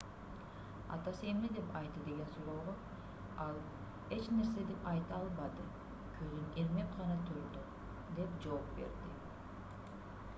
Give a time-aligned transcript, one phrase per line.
[0.93, 2.73] атасы эмне деп айтты деген суроого
[3.43, 3.59] ал
[4.17, 5.67] эч нерсе деп айта албады
[6.15, 7.63] көзүн ирмеп гана турду-
[8.21, 9.15] деп жооп берди